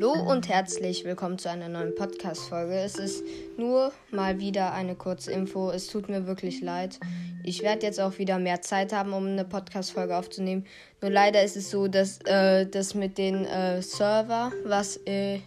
[0.00, 2.72] Hallo und herzlich willkommen zu einer neuen Podcast-Folge.
[2.72, 3.24] Es ist
[3.56, 5.72] nur mal wieder eine kurze Info.
[5.72, 7.00] Es tut mir wirklich leid.
[7.42, 10.66] Ich werde jetzt auch wieder mehr Zeit haben, um eine Podcast-Folge aufzunehmen.
[11.00, 15.40] Nur leider ist es so, dass äh, das mit den äh, Server, was äh,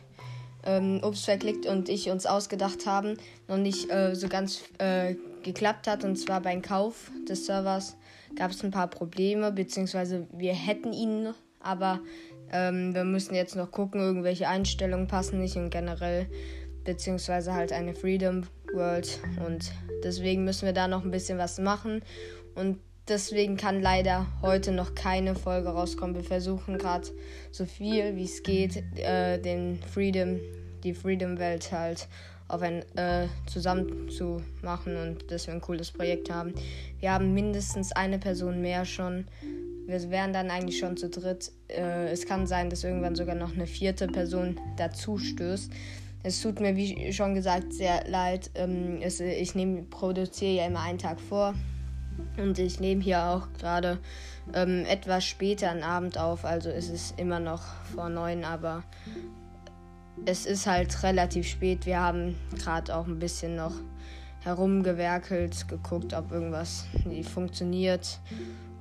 [0.65, 3.15] ähm, Obst verklickt und ich uns ausgedacht haben,
[3.47, 6.04] noch nicht äh, so ganz äh, geklappt hat.
[6.04, 7.95] Und zwar beim Kauf des Servers
[8.36, 12.02] gab es ein paar Probleme, beziehungsweise wir hätten ihn, aber
[12.51, 16.27] ähm, wir müssen jetzt noch gucken, irgendwelche Einstellungen passen nicht und generell,
[16.83, 18.43] beziehungsweise halt eine Freedom
[18.73, 19.19] World.
[19.45, 19.71] Und
[20.03, 22.01] deswegen müssen wir da noch ein bisschen was machen.
[22.55, 26.15] Und deswegen kann leider heute noch keine Folge rauskommen.
[26.15, 27.07] Wir versuchen gerade
[27.51, 30.39] so viel wie es geht, äh, den Freedom,
[30.83, 32.07] die Freedom Welt halt
[32.47, 36.53] auf ein äh, zusammen zu machen und dass wir ein cooles Projekt haben.
[36.99, 39.25] Wir haben mindestens eine Person mehr schon
[39.88, 41.52] wir wären dann eigentlich schon zu dritt.
[41.67, 45.72] Äh, es kann sein, dass irgendwann sogar noch eine vierte Person dazu stößt.
[46.23, 48.52] Es tut mir, wie schon gesagt, sehr leid.
[48.55, 49.53] Ähm, es, ich
[49.89, 51.55] produziere ja immer einen Tag vor.
[52.38, 53.97] Und ich nehme hier auch gerade
[54.53, 56.45] ähm, etwas später am Abend auf.
[56.45, 57.64] Also ist es immer noch
[57.95, 58.83] vor neun, aber
[60.25, 61.86] es ist halt relativ spät.
[61.86, 63.73] Wir haben gerade auch ein bisschen noch
[64.42, 66.86] herumgewerkelt, geguckt, ob irgendwas
[67.31, 68.20] funktioniert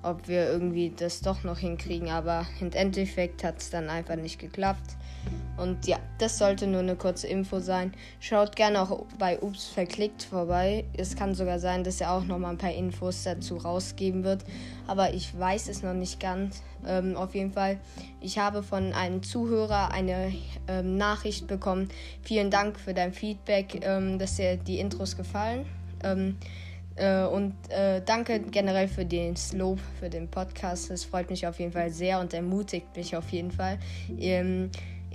[0.02, 4.38] ob wir irgendwie das doch noch hinkriegen, aber im Endeffekt hat es dann einfach nicht
[4.38, 4.96] geklappt.
[5.56, 7.92] Und ja, das sollte nur eine kurze Info sein.
[8.18, 10.84] Schaut gerne auch bei Ups verklickt vorbei.
[10.96, 14.44] Es kann sogar sein, dass er auch noch mal ein paar Infos dazu rausgeben wird.
[14.86, 16.62] Aber ich weiß es noch nicht ganz.
[16.86, 17.78] Ähm, auf jeden Fall,
[18.22, 20.32] ich habe von einem Zuhörer eine
[20.66, 21.90] ähm, Nachricht bekommen.
[22.22, 25.66] Vielen Dank für dein Feedback, ähm, dass dir die Intros gefallen.
[26.96, 30.90] Äh, und äh, danke generell für den Slope, für den Podcast.
[30.90, 33.78] Es freut mich auf jeden Fall sehr und ermutigt mich auf jeden Fall.
[34.18, 34.70] Ähm,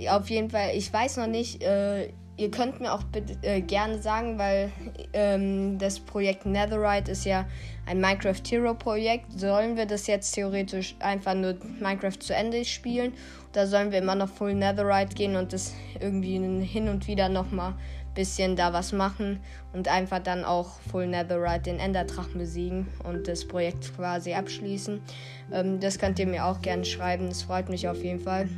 [0.08, 4.00] auf jeden Fall, ich weiß noch nicht, äh, ihr könnt mir auch bitte, äh, gerne
[4.00, 4.70] sagen, weil
[5.12, 7.46] ähm, das Projekt Netherite ist ja
[7.86, 9.38] ein Minecraft Hero Projekt.
[9.38, 13.14] Sollen wir das jetzt theoretisch einfach nur Minecraft zu Ende spielen?
[13.52, 17.74] Oder sollen wir immer noch Full Netherite gehen und das irgendwie hin und wieder nochmal
[18.16, 19.38] bisschen da was machen
[19.72, 25.00] und einfach dann auch Full Netherite den Enderdrachen besiegen und das Projekt quasi abschließen.
[25.52, 28.48] Ähm, das könnt ihr mir auch gerne schreiben, das freut mich auf jeden Fall.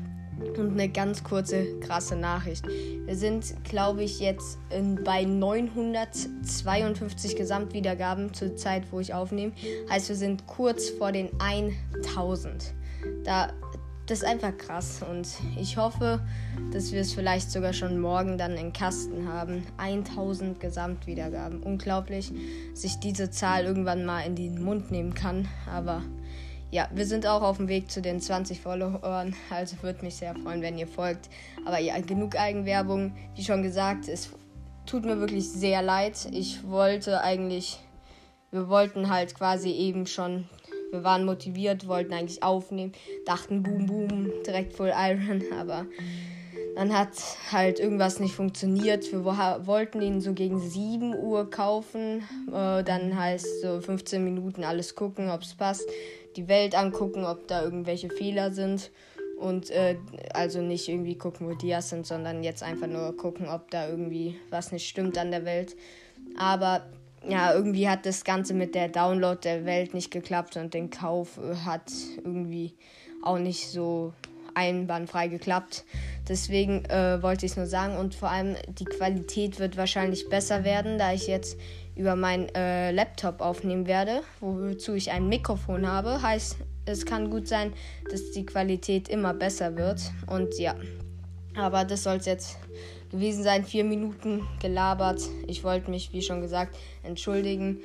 [0.57, 2.65] Und eine ganz kurze, krasse Nachricht.
[2.69, 9.53] Wir sind, glaube ich, jetzt in, bei 952 Gesamtwiedergaben zur Zeit, wo ich aufnehme.
[9.91, 12.73] Heißt, wir sind kurz vor den 1000.
[13.25, 13.53] Da
[14.09, 15.29] das ist einfach krass und
[15.61, 16.21] ich hoffe,
[16.73, 19.67] dass wir es vielleicht sogar schon morgen dann in Kasten haben.
[19.77, 21.63] 1000 Gesamtwiedergaben.
[21.63, 22.33] Unglaublich,
[22.71, 25.47] dass ich diese Zahl irgendwann mal in den Mund nehmen kann.
[25.71, 26.03] Aber
[26.71, 29.35] ja, wir sind auch auf dem Weg zu den 20 Followern.
[29.51, 31.29] Also würde mich sehr freuen, wenn ihr folgt.
[31.67, 33.15] Aber ja, genug Eigenwerbung.
[33.35, 34.31] Wie schon gesagt, es
[34.87, 36.29] tut mir wirklich sehr leid.
[36.33, 37.79] Ich wollte eigentlich,
[38.51, 40.49] wir wollten halt quasi eben schon
[40.91, 42.93] wir waren motiviert, wollten eigentlich aufnehmen,
[43.25, 45.87] dachten boom, boom, direkt Full Iron, aber
[46.79, 47.11] dann hat
[47.51, 49.11] halt irgendwas nicht funktioniert.
[49.11, 52.23] Wir wollten ihn so gegen 7 Uhr kaufen.
[52.53, 55.89] Äh, dann heißt so 15 Minuten alles gucken, ob es passt.
[56.37, 58.93] Die Welt angucken, ob da irgendwelche Fehler sind.
[59.41, 59.97] Und äh,
[60.33, 64.37] also nicht irgendwie gucken, wo Dias sind, sondern jetzt einfach nur gucken, ob da irgendwie
[64.51, 65.75] was nicht stimmt an der Welt.
[66.37, 66.85] Aber
[67.29, 71.39] ja, irgendwie hat das Ganze mit der Download der Welt nicht geklappt und den Kauf
[71.39, 72.75] äh, hat irgendwie
[73.23, 74.13] auch nicht so
[74.55, 75.85] einwandfrei geklappt.
[76.29, 80.65] Deswegen äh, wollte ich es nur sagen und vor allem die Qualität wird wahrscheinlich besser
[80.65, 81.59] werden, da ich jetzt
[81.95, 86.23] über meinen äh, Laptop aufnehmen werde, wozu ich ein Mikrofon habe.
[86.23, 86.57] Heißt,
[86.87, 87.73] es kann gut sein,
[88.11, 90.75] dass die Qualität immer besser wird und ja.
[91.59, 92.59] Aber das soll es jetzt
[93.11, 93.65] gewesen sein.
[93.65, 95.21] Vier Minuten gelabert.
[95.47, 97.79] Ich wollte mich, wie schon gesagt, entschuldigen.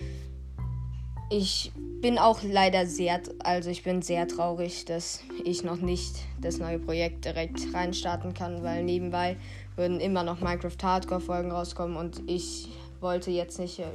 [1.29, 6.59] Ich bin auch leider sehr, also ich bin sehr traurig, dass ich noch nicht das
[6.59, 9.37] neue Projekt direkt reinstarten kann, weil nebenbei
[9.75, 12.69] würden immer noch Minecraft Hardcore Folgen rauskommen und ich
[12.99, 13.85] wollte jetzt nicht äh,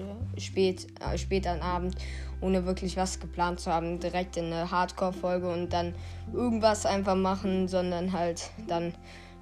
[0.41, 1.97] spät, äh, spät am Abend,
[2.41, 5.95] ohne wirklich was geplant zu haben, direkt in eine Hardcore Folge und dann
[6.33, 8.95] irgendwas einfach machen, sondern halt dann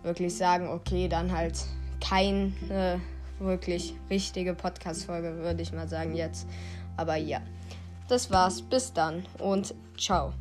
[0.06, 1.58] wirklich sagen, okay, dann halt
[2.00, 2.52] keine
[3.38, 6.48] wirklich richtige Podcast-Folge, würde ich mal sagen jetzt.
[6.96, 7.40] Aber ja,
[8.08, 8.62] das war's.
[8.62, 10.32] Bis dann und ciao.